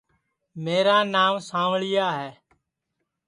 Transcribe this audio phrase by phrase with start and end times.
[0.63, 2.31] میرا نانٚو سانٚوݪِیا ہے